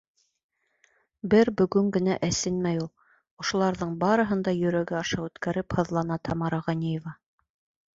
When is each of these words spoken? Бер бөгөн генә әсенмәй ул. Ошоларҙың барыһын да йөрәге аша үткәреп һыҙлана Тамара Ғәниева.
Бер 1.33 1.51
бөгөн 1.61 1.91
генә 1.99 2.15
әсенмәй 2.29 2.81
ул. 2.85 2.91
Ошоларҙың 3.45 3.95
барыһын 4.07 4.45
да 4.51 4.57
йөрәге 4.63 5.01
аша 5.05 5.25
үткәреп 5.31 5.81
һыҙлана 5.83 6.23
Тамара 6.29 6.67
Ғәниева. 6.71 7.21